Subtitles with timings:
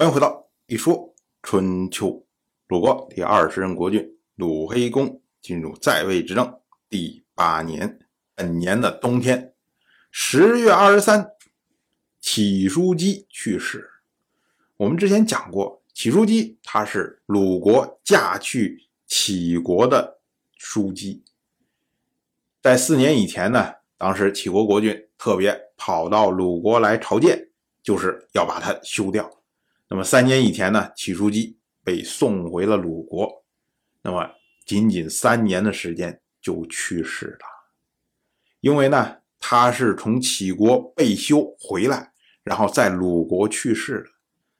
[0.00, 2.26] 欢迎回到一说春秋。
[2.68, 4.02] 鲁国第二十任国君
[4.36, 7.98] 鲁黑公进入在位执政第八年，
[8.34, 9.52] 本年的冬天，
[10.10, 11.32] 十月二十三，
[12.18, 13.90] 启叔姬去世。
[14.78, 20.22] 我们之前讲过，启叔姬他是鲁国嫁去启国的
[20.56, 21.22] 叔姬。
[22.62, 27.50] 在四年以前呢，当时启国国君特别跑到鲁国来朝见，
[27.82, 29.30] 就是要把他休掉。
[29.92, 33.44] 那么三年以前呢，启叔姬被送回了鲁国，
[34.02, 34.30] 那么
[34.64, 37.46] 仅仅三年的时间就去世了。
[38.60, 42.12] 因为呢，他是从齐国被休回来，
[42.44, 44.10] 然后在鲁国去世的，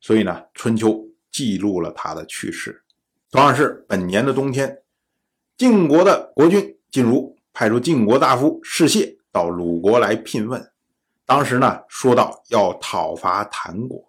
[0.00, 0.88] 所以呢，《春秋》
[1.30, 2.82] 记录了他的去世。
[3.30, 4.82] 同样是本年的冬天，
[5.56, 10.72] 晋国的国君晋如派出晋国大夫士燮到鲁国来聘问，
[11.24, 14.04] 当时呢，说到要讨伐谭国。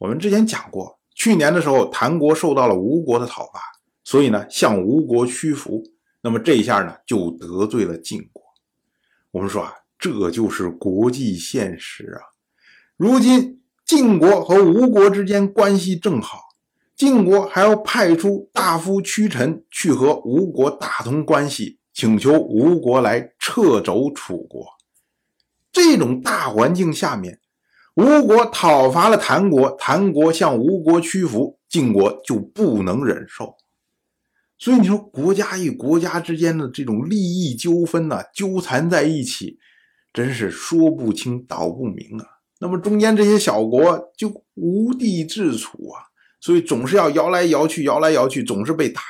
[0.00, 3.60] 我们之前讲过，去年的时候，谭国受到了吴国的讨伐，
[4.02, 5.82] 所以呢，向吴国屈服。
[6.22, 8.42] 那么这一下呢，就得罪了晋国。
[9.30, 12.32] 我们说啊，这就是国际现实啊。
[12.96, 16.38] 如今晋国和吴国之间关系正好，
[16.96, 24.66] 晋国还要派出大夫屈臣去和吴国打通关系，请求吴国来撤走楚国。
[25.70, 27.38] 这种大环境下面。
[28.00, 33.56] 吴国讨伐了谭国，谭国向吴国屈服，晋国就不能忍受。
[34.56, 39.58] 所以你说国家与国家之间的这种利益纠纷呢，纠缠在一起，
[40.14, 42.26] 真是说不清道不明啊。
[42.60, 46.08] 那么中间这些小国就无地自处啊，
[46.40, 49.02] 所以总是要摇来摇去，摇来摇去，总是被打。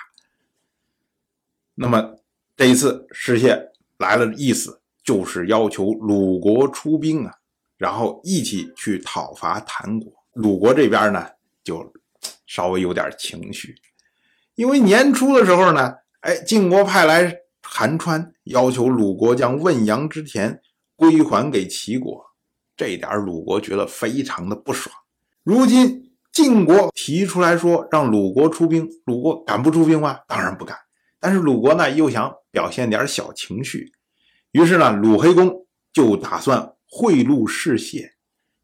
[1.76, 2.16] 那么
[2.56, 7.34] 这一次失谢来了，意思就是要求鲁国出兵啊。
[7.80, 11.26] 然后一起去讨伐谭国，鲁国这边呢
[11.64, 11.90] 就
[12.46, 13.74] 稍微有点情绪，
[14.54, 20.60] 因为年初的时候呢，哎，晋国派来韩川，要求鲁国将汶阳之田
[20.94, 22.22] 归还给齐国，
[22.76, 24.94] 这点鲁国觉得非常的不爽。
[25.42, 30.18] 如今晋国提出来说让鲁国出兵，鲁国敢不出兵吗？
[30.28, 30.76] 当然不敢。
[31.18, 33.90] 但是鲁国呢又想表现点小情绪，
[34.52, 36.74] 于是呢鲁黑公就打算。
[36.92, 38.10] 贿赂士燮，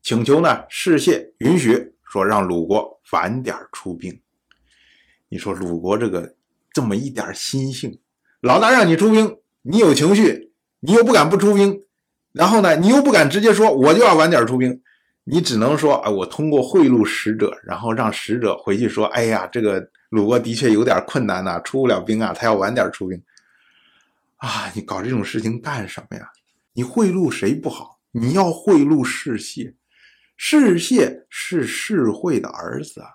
[0.03, 4.21] 请求呢士燮允许说让鲁国晚点出兵。
[5.29, 6.35] 你说鲁国这个
[6.73, 8.01] 这么一点心性，
[8.41, 11.83] 老大让你出兵，你有情绪，你又不敢不出兵，
[12.33, 14.83] 然后呢你又不敢直接说我就要晚点出兵，
[15.23, 23.23] 你只能说啊我通过贿赂使者，然后让使者回去说，哎呀这个鲁国的确有点困难呐，出不了兵啊，他要晚点出兵。
[24.39, 26.29] 啊，你搞这种事情干什么呀？
[26.73, 27.96] 你贿赂谁不好？
[28.19, 29.75] 你要贿赂世谢，
[30.39, 33.09] 世谢是世惠的儿子啊。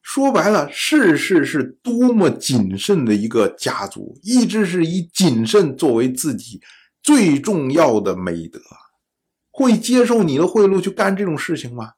[0.00, 6.62] 说白了，世氏是多么谨慎的一个家族，一直是以谨慎作为自己
[7.02, 8.58] 最重要的美德，
[9.50, 11.92] 会接受你的贿赂去干这种事情吗？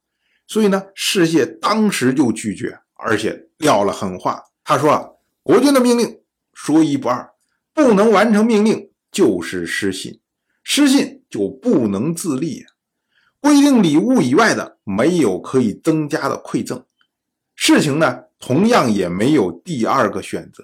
[0.48, 4.42] 所以呢，世谢当时就拒绝，而且撂了狠话。
[4.64, 5.06] 他说啊，
[5.44, 6.18] 国君的命令
[6.52, 7.30] 说一不二，
[7.72, 10.18] 不能完成命令就是失信。
[10.70, 12.66] 失信就不能自立，
[13.40, 16.84] 规定礼物以外的没有可以增加的馈赠。
[17.54, 20.62] 事情呢，同样也没有第二个选择。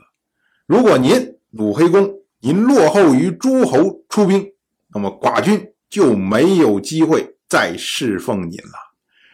[0.67, 4.53] 如果您鲁黑公您落后于诸侯出兵，
[4.93, 8.93] 那么寡君就没有机会再侍奉您了。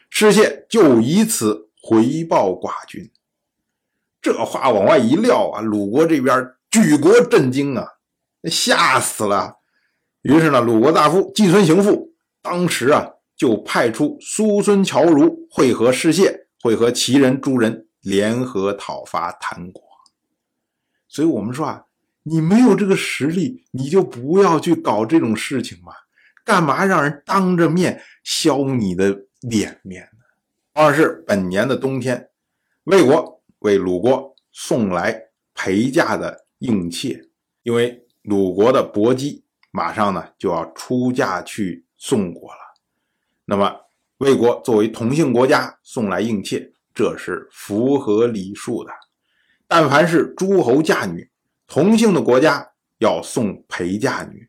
[0.08, 3.10] 失谢就以此回报寡君。
[4.22, 7.84] 这话往外一撂啊，鲁国这边举国震惊啊，
[8.44, 9.56] 吓死了。
[10.22, 19.82] 于是呢，鲁国大夫季孙行父当时啊，就派出叔孙侨如会合士燮，会合齐人、诸人，联合讨伐谭国。
[21.08, 21.84] 所以，我们说啊，
[22.22, 25.92] 你没有这个实力，你就不要去搞这种事情嘛。
[26.44, 30.18] 干嘛让人当着面削你的脸面呢？
[30.74, 32.28] 二是本年的冬天，
[32.84, 37.28] 魏国为鲁国送来陪嫁的应妾，
[37.62, 39.44] 因为鲁国的伯姬。
[39.70, 42.60] 马上呢就要出嫁去宋国了，
[43.44, 43.74] 那么
[44.18, 48.92] 魏国作为同姓国家送来应妾，这是符合礼数的。
[49.66, 51.30] 但凡是诸侯嫁女，
[51.66, 54.48] 同姓的国家要送陪嫁女，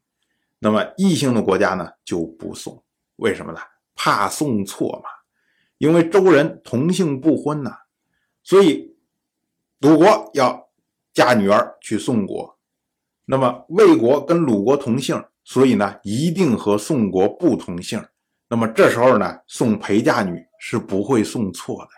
[0.60, 2.84] 那么异姓的国家呢就不送。
[3.18, 3.60] 为什么呢？
[3.96, 5.10] 怕送错嘛。
[5.78, 7.78] 因为周人同姓不婚呐，
[8.44, 8.96] 所以
[9.80, 10.70] 鲁国要
[11.14, 12.60] 嫁女儿去宋国。
[13.26, 18.04] 那么魏国跟鲁国同姓，所以呢，一定和宋国不同姓。
[18.50, 21.90] 那么这时候呢，送陪嫁女是不会送错的。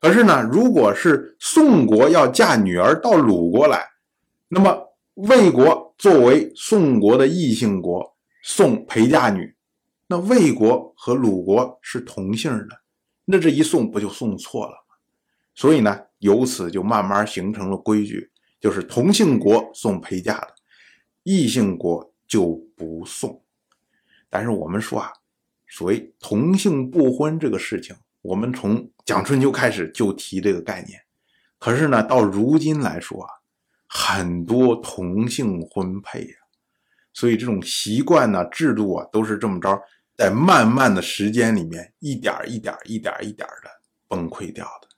[0.00, 3.88] 可是呢，如果是宋国要嫁女儿到鲁国来，
[4.48, 4.76] 那么
[5.14, 9.54] 魏国作为宋国的异姓国，送陪嫁女，
[10.08, 12.80] 那魏国和鲁国是同姓的，
[13.24, 14.96] 那这一送不就送错了吗？
[15.54, 18.30] 所以呢，由此就慢慢形成了规矩，
[18.60, 20.48] 就是同姓国送陪嫁的，
[21.22, 23.42] 异姓国就不送。
[24.28, 25.12] 但是我们说啊，
[25.68, 31.00] 所谓同姓不婚这个事情，我们从讲春秋开始就提这个概念，
[31.58, 33.28] 可是呢，到如今来说啊，
[33.86, 36.34] 很多同姓婚配呀，
[37.12, 39.78] 所以这种习惯呢、制度啊，都是这么着，
[40.16, 43.70] 在慢慢的时间里面，一点一点、一点一点的
[44.08, 44.88] 崩溃掉的。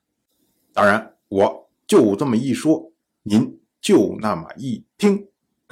[0.72, 2.92] 当然，我就这么一说，
[3.22, 5.28] 您就那么一听，